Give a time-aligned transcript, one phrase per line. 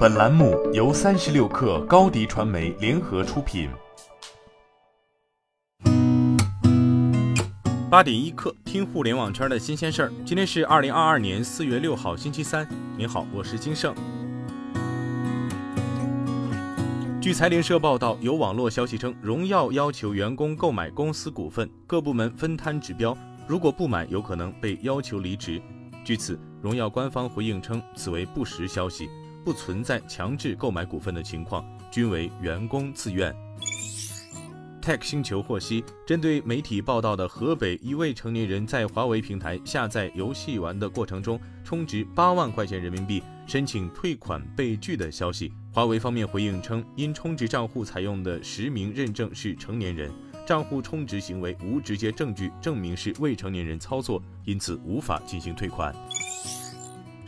[0.00, 3.68] 本栏目由三十六氪高低传媒联合出品。
[7.90, 10.12] 八点一刻，听互联网圈的新鲜事儿。
[10.24, 12.66] 今天是二零二二年四月六号，星期三。
[12.96, 13.94] 您好，我是金盛。
[17.20, 23.14] 据财联社报道，有网络消息称，荣耀要求员工购买公司股份，各部门分摊指标，
[23.46, 25.60] 如果不买，有可能被要求离职。
[26.02, 29.10] 据此，荣耀官方回应称，此为不实消息。
[29.44, 33.34] 不存在强制购买股份的情况，均为员工自愿。
[34.82, 50.10] Tech 星球获悉，针对媒体报道的河北一未成年人在华为平台下载游戏玩的过程中充值八万块钱人民币，申请退款被拒的消息，华为方面回应称，因充值账户采用的实名认证是成年人，
[50.46, 55.94] 账户充值行为无直接证据证明是未成年人操作，因此无法进行退款。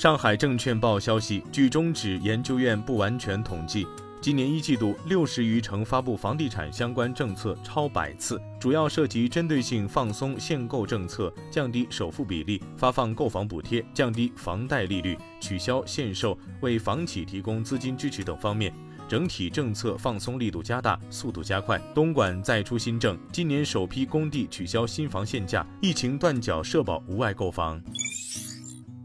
[0.00, 3.86] 上海证券报消息，据中指研究院不完全统计，
[4.18, 18.72] 今年一季度六十余城发布房地产相关政策超百次，主要涉及针对性放松限购政策、降低首付比例、发放购房补贴、降低房贷利率、取消限售、为房企提供资金支持等方面，
[19.06, 21.78] 整体政策放松力度加大，速度加快。
[21.94, 27.78] 东莞再出新政，今年首批工地取消新房限价，疫情断缴社保无碍购房。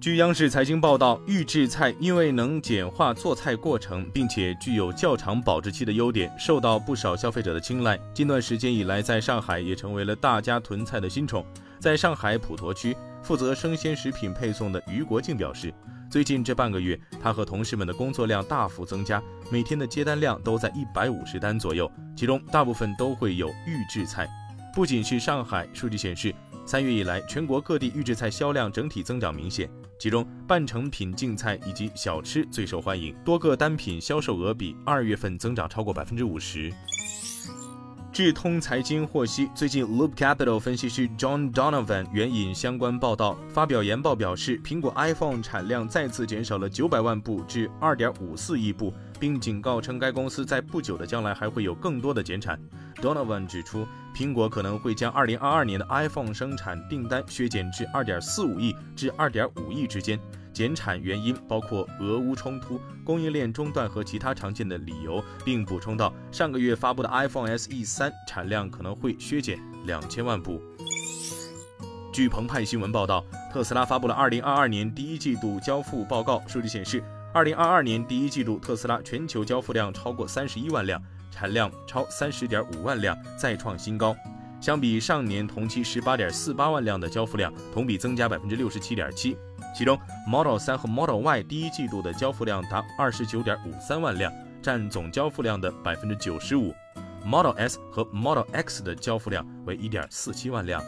[0.06, 8.00] 据央视财经报道，预制菜因为能简化做菜过程，并且具有较长保质期的优点，受到不少消费者的青睐。
[8.14, 11.44] 近段时间以来，在上海也成为了大家囤菜的新宠。
[11.80, 15.74] 在上海普陀区负责生鲜食品配送的于国庆表示，
[16.08, 19.20] 最近这半个月，他和同事们的工作量大幅增加，
[19.50, 24.30] 每天的接单量都在一百五十单左右，其中大部分都会有预制菜。
[24.76, 29.70] 不仅是上海，数据显示，三月以来，全国各地预制菜销量整体增长明显。
[29.98, 36.74] 其中，半成品净菜以及小吃最受欢迎，多个单品销售额比二月份增长超过百分之五十。
[38.12, 52.60] 智通财经获悉，最近 Loop Capital 分析师 John Donovan 援引相关报道发表研报，表示苹果 iPhone 产量再次减少了九百万部至二点五四亿部，并警告称该公司在不久的将来还会有更多的减产。
[52.96, 60.20] Donovan 指出，苹果可能会将2022年的 iPhone 生产订单削减至2.45亿至2.5亿之间。
[60.54, 70.62] 减产原因包括俄乌冲突、供应链中断和其他常见的理由，并补充到，上个月发布的 iPhone SE 三产量可能会削减两千万部。
[72.14, 73.22] 据澎湃新闻报道，
[73.52, 77.04] 特斯拉发布了2022年第一季度交付报告，数据显示
[77.36, 81.00] ，2022年第一季度特斯拉全球交付量超过31万辆。
[81.32, 84.16] 产量超三十点五万辆，再创新高。
[84.62, 89.36] 相比上年同期十八点四八万辆的交付量，同比增加百分之六十七点七。
[89.76, 94.32] 其中，Model 3和 Model Y 第一季度的交付量达二十九点五三万辆，
[94.62, 96.74] 占总交付量的百分之九十五。
[97.26, 100.82] Model S 和 Model X 的交付量为一点四七万辆。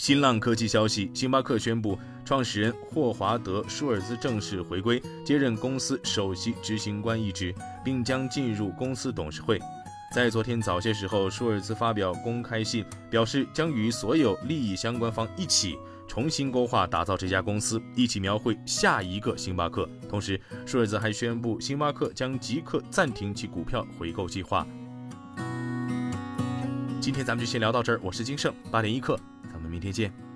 [0.00, 1.98] 新浪科技消息，星巴克宣布。
[2.24, 9.60] 创始人霍华德·舒尔兹正式回归，接任公司首席执行官一职，并将进入公司董事会。
[10.14, 15.76] 在昨天早些时候，舒尔兹发表公开信，表示将与所有利益相关方一起
[16.08, 19.86] 重新勾画、打造这家公司，一起描绘下一个星巴克。
[20.08, 24.66] 同时，舒尔兹还宣布，星巴克将即刻暂停其股票回购计划。
[27.02, 29.18] 今天咱们就先聊到这儿，我是金盛，八点一刻，
[29.60, 30.29] 我们明天见。